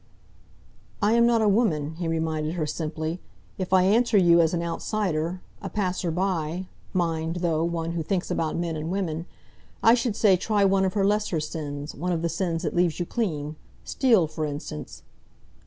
"I 0.99 1.11
am 1.13 1.27
not 1.27 1.43
a 1.43 1.47
woman," 1.47 1.93
he 1.97 2.07
reminded 2.07 2.55
her 2.55 2.65
simply. 2.65 3.21
"If 3.59 3.71
I 3.71 3.83
answer 3.83 4.17
you 4.17 4.41
as 4.41 4.51
an 4.51 4.63
outsider, 4.63 5.41
a 5.61 5.69
passer 5.69 6.09
by 6.09 6.65
mind, 6.91 7.35
though, 7.41 7.63
one 7.63 7.91
who 7.91 8.01
thinks 8.01 8.31
about 8.31 8.57
men 8.57 8.75
and 8.75 8.89
women 8.89 9.27
I 9.83 9.93
should 9.93 10.15
say 10.15 10.37
try 10.37 10.65
one 10.65 10.85
of 10.85 10.95
her 10.95 11.05
lesser 11.05 11.39
sins, 11.39 11.93
one 11.93 12.11
of 12.11 12.23
the 12.23 12.29
sins 12.29 12.63
that 12.63 12.75
leaves 12.75 12.99
you 12.99 13.05
clean. 13.05 13.57
Steal, 13.85 14.25
for 14.25 14.43
instance." 14.43 15.03